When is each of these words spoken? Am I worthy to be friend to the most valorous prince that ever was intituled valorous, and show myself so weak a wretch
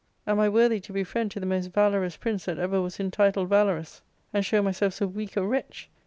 Am 0.25 0.39
I 0.39 0.49
worthy 0.49 0.79
to 0.79 0.91
be 0.91 1.03
friend 1.03 1.29
to 1.29 1.39
the 1.39 1.45
most 1.45 1.67
valorous 1.71 2.17
prince 2.17 2.45
that 2.45 2.57
ever 2.57 2.81
was 2.81 2.99
intituled 2.99 3.49
valorous, 3.49 4.01
and 4.33 4.43
show 4.43 4.63
myself 4.63 4.95
so 4.95 5.05
weak 5.05 5.37
a 5.37 5.45
wretch 5.45 5.91